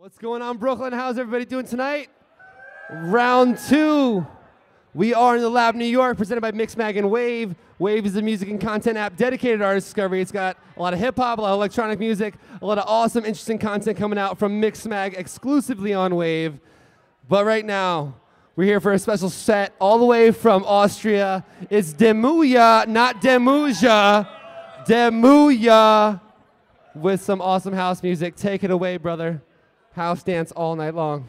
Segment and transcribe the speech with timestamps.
[0.00, 0.94] What's going on, Brooklyn?
[0.94, 2.08] How's everybody doing tonight?
[2.90, 4.26] Round two.
[4.94, 7.54] We are in the lab, New York, presented by Mixmag and Wave.
[7.78, 10.22] Wave is a music and content app dedicated to artist discovery.
[10.22, 12.32] It's got a lot of hip hop, a lot of electronic music,
[12.62, 16.58] a lot of awesome, interesting content coming out from Mixmag exclusively on Wave.
[17.28, 18.14] But right now,
[18.56, 21.44] we're here for a special set all the way from Austria.
[21.68, 24.26] It's Demuya, not Demuja.
[24.86, 26.22] Demuya
[26.94, 28.34] with some awesome house music.
[28.34, 29.42] Take it away, brother
[29.92, 31.28] house dance all night long.